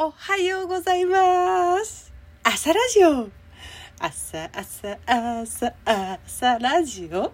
[0.00, 2.12] おはようございます。
[2.44, 3.30] 朝ラジオ。
[3.98, 5.74] 朝朝朝
[6.24, 7.32] 朝ラジオ。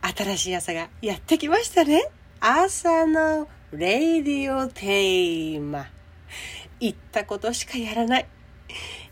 [0.00, 2.08] 新しい朝がやってきましたね。
[2.40, 5.90] 朝のレディオテーマ。
[6.80, 8.26] 言ったことしかやらない。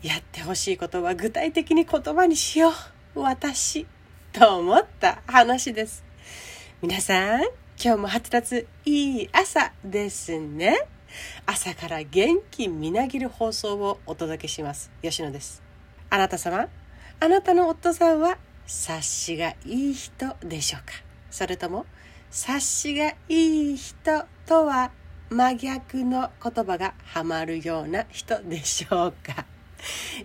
[0.01, 2.71] やってほしいことは具体的に言葉にしよ
[3.13, 3.19] う。
[3.19, 3.85] 私。
[4.33, 6.03] と思った話です。
[6.81, 7.41] 皆さん、
[7.79, 10.87] 今日も発達いい朝ですね。
[11.45, 14.91] 朝から元気みなぎる放送をお届けします。
[15.01, 15.61] 吉野です。
[16.09, 16.67] あなた様、
[17.19, 20.93] あなたの夫さんは察しがいい人でしょうか？
[21.29, 21.85] それとも
[22.29, 24.91] 察しがいい人とは
[25.29, 29.45] 真逆の言葉がハマるような人でしょうか？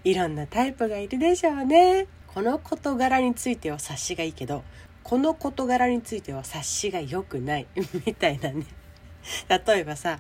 [0.05, 2.07] いろんなタイプがいるでしょうね。
[2.27, 4.63] この事柄については察しがいいけど、
[5.03, 7.67] この事柄については察しが良くない
[8.05, 8.67] みたいなね。
[9.49, 10.19] 例えばさ、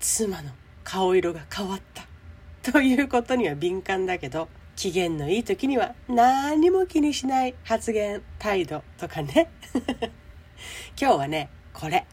[0.00, 0.50] 妻の
[0.82, 9.50] 顔色が変わったということには敏感だけど、機嫌のいい時には何も気にしない発言、態度とかね。
[11.00, 12.06] 今日はね、これ。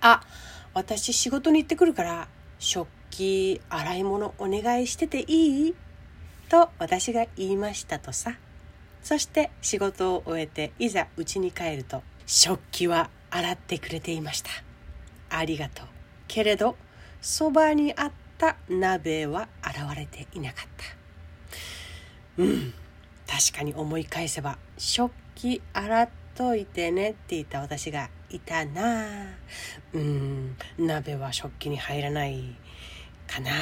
[0.00, 0.22] あ、
[0.72, 5.74] 私仕事に行ってくるから、食器、洗い物お願いしてていい？
[6.48, 8.36] と私が言いましたとさ。
[9.02, 14.50] そして仕事を終えていざ家に帰ると食器は洗ってくれていました。
[15.28, 15.86] ありがとう。
[16.26, 16.76] けれど
[17.24, 20.68] そばにあった鍋は現れていなかっ
[22.36, 22.42] た。
[22.42, 22.74] うん。
[23.26, 29.06] 確かに思い返せば食器洗っといてねって言った私がいたな
[29.94, 30.54] うん。
[30.78, 32.56] 鍋は食器に入らない
[33.26, 33.52] かな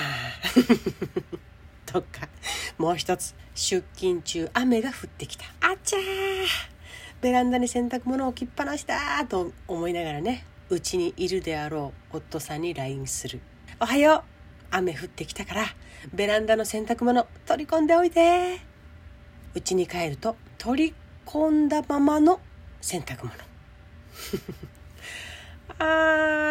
[1.87, 2.29] とか
[2.79, 6.03] もう一つ出勤中雨が降ってきたあちゃー
[7.21, 13.41] ベランダに洗濯物を置きっぱなしだと思いながらねうちにいるであろう夫さんに LINE する
[13.83, 14.23] 「おはよう。
[14.71, 15.65] 雨降ってきたから
[16.15, 18.61] ベランダの洗濯物取り込んでおいて」
[19.57, 20.95] うちに帰ると取り
[21.27, 22.39] 込んだままの
[22.81, 23.33] 洗濯物。
[25.81, 25.85] あ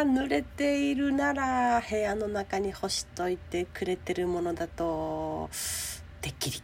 [0.03, 5.49] ー濡れているなら部屋の中に干しといてくれてるものだと
[6.19, 6.61] てっきり。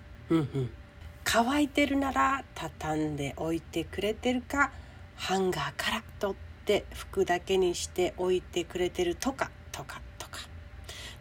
[1.24, 4.74] 乾いてるなら畳んでおいてくれてるか
[5.16, 10.02] ハンガーから取って服だけにしておいてくれてるとかとか。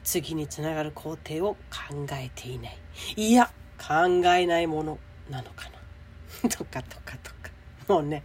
[0.06, 2.78] 次につながる工程を考えていない。
[3.16, 5.68] いや考えないものなのか
[6.42, 6.48] な。
[6.48, 7.50] とかとかとか。
[7.88, 8.22] もうね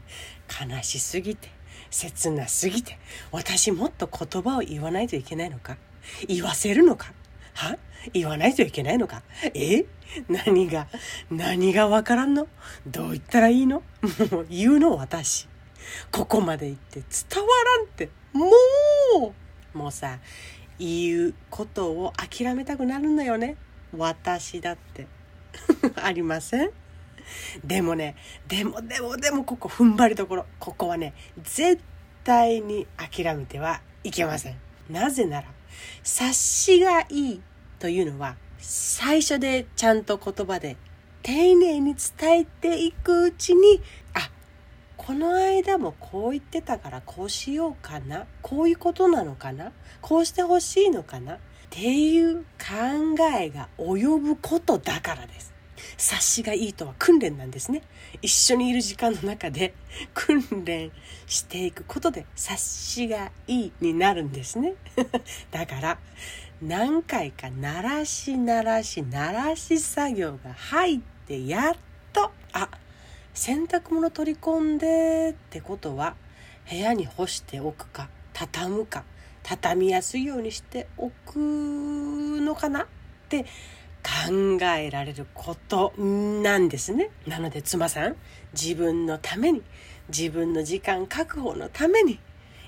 [0.47, 1.50] 悲しすぎて
[1.90, 2.97] 切なすぎて
[3.31, 5.78] 私もっと言葉を言わないといけないのか？
[6.28, 7.14] 言わせるのか？
[7.56, 7.78] は？
[8.13, 9.24] 言わないといけないのか？
[9.56, 9.86] え？
[10.30, 10.88] 何が
[11.31, 12.48] 何がわからんの？
[12.86, 13.81] どう言ったらいいの？
[14.31, 15.48] も う言うの私。
[16.12, 18.09] ここまで言って伝わらんって。
[18.34, 18.46] も
[19.74, 19.78] う！
[19.78, 20.19] もうさ
[20.81, 23.56] 言うことを諦めたくなるのよね。
[23.96, 25.06] 私だって。
[26.02, 26.72] ありません？
[27.64, 28.16] でもね
[28.47, 30.46] でもでもでもここ踏ん張りどころ。
[30.59, 31.81] ここはね絶
[32.24, 34.56] 対に諦めてはいけません。
[34.90, 35.47] なぜなら
[36.03, 37.42] 察しがいい
[37.78, 40.78] というのは最初でちゃんと言葉で
[41.22, 43.81] 丁寧に伝えていくうちに
[44.16, 44.31] あ
[45.03, 48.28] この間もこう言ってたからこうしようかな。
[48.44, 49.72] こういうことなのかな。
[50.00, 51.34] こうしてほしいのかな。
[51.34, 51.38] っ
[51.72, 52.45] ていう考
[53.35, 55.53] えが及ぶことだからです。
[55.97, 57.81] 察しがいいとは訓練なんですね。
[58.22, 59.73] 一緒にいる時間の中で
[60.13, 60.91] 訓練
[61.25, 64.75] していくことで察しがいいになるんですね。
[65.50, 65.97] だから
[66.62, 71.75] 何回か鳴らし鳴らし鳴らし作業が入ってやっ
[72.13, 72.31] と
[73.34, 76.16] 洗濯物取り込んでってことは
[76.69, 79.03] 部屋に干しておくか畳むか
[79.44, 82.88] 畳みやすいようにしておくのかなっ
[83.30, 83.46] て
[84.03, 87.12] 考えられることなんですね。
[87.28, 88.16] なので妻さん
[88.53, 89.62] 自分のために
[90.09, 92.19] 自分の時間確保のために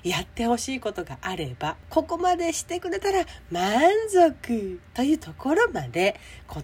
[0.04, 6.20] やってほしいことがあればここまでしてくれたら満足というところまで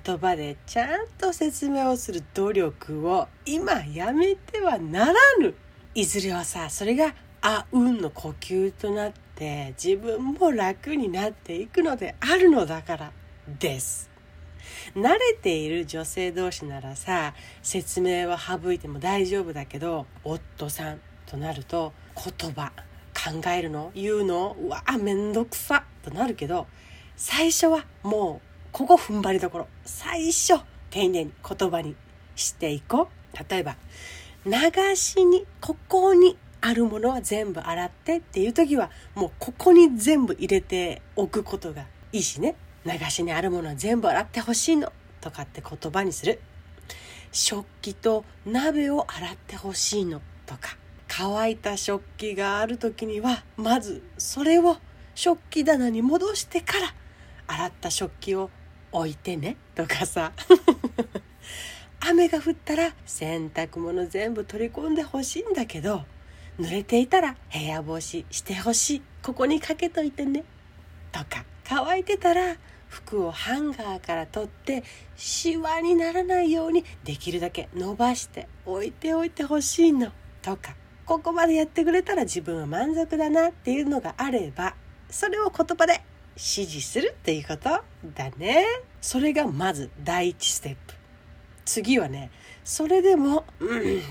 [0.07, 5.55] 言葉でちゃんと説明をする努力を今やめてはならぬ。
[5.95, 13.13] いずれはさそれがあうんの呼吸となって自分も楽になっていくのであるのだから
[13.59, 14.11] です。
[14.95, 22.73] 慣れている女性同士ならさ説明は省いても大丈夫だけど夫さんとなると言葉。
[23.23, 23.93] 考えるの？
[23.95, 24.57] 言うの？
[24.59, 25.85] うわめんどくさ。
[26.03, 26.67] となるけど
[27.17, 29.69] 最初はもうここ踏ん張りどころ。
[29.85, 30.55] 最初
[30.91, 31.95] 丁寧に言葉に
[32.37, 33.37] していこう。
[33.51, 33.77] 例えば
[34.47, 42.57] 流しにここにあるものは全部洗ってっていう時はもうここに全部入れておくことがいいしね。
[42.87, 44.91] 流しにあるものは全部洗ってほしいの。
[45.21, 46.41] とかって言葉にする。
[47.33, 50.23] 食器と鍋を洗ってほしいの。
[50.47, 50.79] とか
[51.13, 54.77] 乾いた食器がある時にはまずそれを
[55.17, 56.95] 食器棚に戻してから
[57.49, 58.49] 洗った食器を
[58.93, 60.33] 置いてねとかさ。
[62.03, 66.07] 雨が降ったら洗濯物全部取り込んでほしいんだけど
[66.59, 69.03] 濡れていたら部屋干ししてほしい。
[69.23, 70.45] ここにかけといてね。
[71.11, 72.57] とか乾いてたら
[72.89, 74.85] 服をハンガーから取って
[75.17, 80.13] シワにならないようにできるだけ伸ばして置いておいてほしいの。
[80.41, 80.80] とか。
[81.11, 84.77] ここまでやってくれたら自分は満足だなっていうのがあれば
[85.09, 85.95] それを言葉で
[86.37, 87.69] 指示するっていうこと
[88.15, 88.65] だね。
[89.01, 90.95] それがまず第一ステップ。
[91.65, 92.31] 次はね
[92.63, 94.03] それでもうん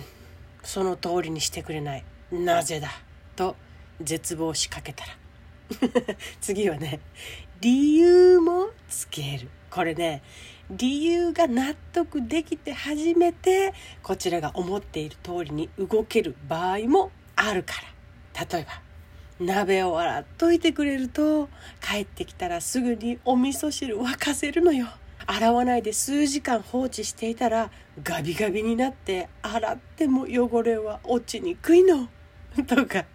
[0.61, 2.03] その通りにしてくれない。
[2.33, 2.89] なぜだ
[3.37, 3.55] と
[4.01, 5.11] 絶望しかけたら。
[6.41, 6.99] 次はね
[7.61, 9.47] 理由もつける。
[9.71, 10.21] これね
[10.69, 13.73] 理由が納得できて初めて
[14.03, 17.73] こちらが思っている通りに動ける場合もあるか
[18.35, 18.45] ら。
[18.45, 18.81] 例えば
[19.39, 21.49] 鍋を洗っといてくれると
[21.81, 24.87] 帰ってきたらすぐにお味噌汁沸かせるのよ。
[25.25, 27.71] 洗わないで数時間放置していたら
[28.03, 32.09] ガビガビになって洗っても汚れは落ちにくいの。
[32.67, 33.05] とか。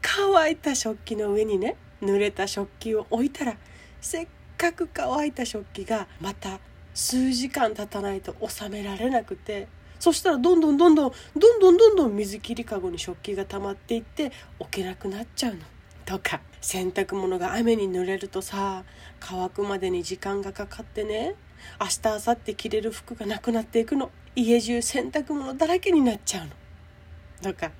[0.00, 3.56] 乾いた食器の上にね濡れた食器を置いたら
[4.00, 4.28] せっ
[4.62, 6.60] かく乾いた食器がまた
[6.94, 9.66] 数時間経たないと収められなくて
[9.98, 14.30] そしたらどんどんどんどんどんどんどんどん水切りかごに食器が溜まっていって
[14.60, 15.60] 置けなくなっちゃうの。
[16.04, 18.84] とか洗濯物が雨に濡れるとさ
[19.20, 21.34] 乾くまでに時間がかかってね
[21.80, 27.52] 明日明後日着れる服がなくなっていくの家中洗濯物だらけになっちゃうの。
[27.52, 27.72] とか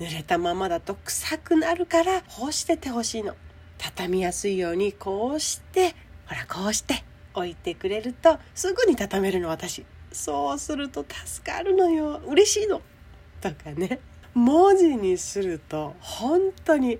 [0.00, 3.36] 濡れたままだと臭くなるから干しててほしいの
[3.84, 5.94] 畳みやすいようにこうして
[6.26, 7.02] ほらこうして
[7.34, 9.84] 置いてくれるとすぐに畳めるの私。
[10.12, 12.20] そうすると助かるのよ。
[12.26, 12.80] 嬉しいの。
[13.40, 13.98] とかね。
[14.34, 16.98] 文字にすると本当に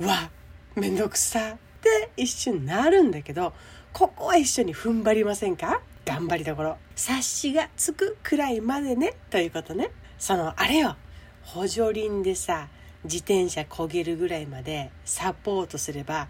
[0.00, 0.30] わ
[0.74, 1.54] めんどくさ。
[1.54, 3.54] って一瞬なるんだけど
[3.92, 5.80] ここは一緒に踏ん張りませんか？
[6.04, 6.76] 頑張りどころ。
[6.96, 9.14] 察しがつくくらいまでね。
[9.30, 9.90] ということね。
[10.18, 10.96] そのあれよ。
[11.42, 12.68] 補助輪でさ
[13.04, 16.28] 自転車焦げるぐらいまでサポートすれば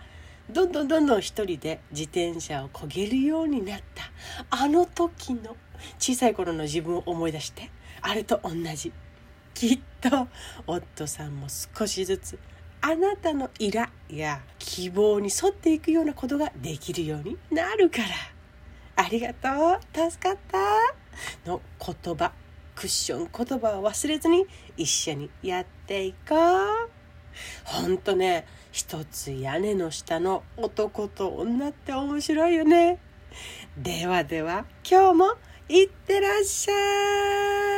[0.50, 4.10] どんどんどんどん一人で自転車を焦げるようになった。
[4.50, 5.56] あの時の
[5.98, 7.70] 小さい頃の自分を思い出して
[8.02, 8.92] あれと同じ。
[9.54, 10.28] きっと
[10.66, 12.38] 夫さんも少しずつ
[12.80, 18.08] あなたのイラや希望に沿っていくようなことができるようになるから。
[18.96, 20.10] ありがとう。
[20.10, 20.58] 助かった。
[21.48, 22.32] の言葉。
[22.74, 24.46] クッション言葉を忘れずに
[24.76, 26.90] 一緒にやっていこう。
[27.64, 32.98] ほんとね、一つ屋根の下の男と女って面白いよね。
[33.76, 35.24] ではでは、今日も
[35.68, 37.69] いってらっしゃい。